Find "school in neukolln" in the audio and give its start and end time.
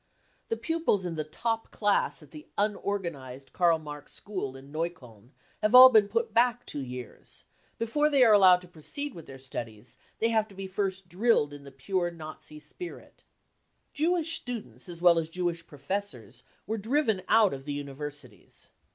4.19-5.29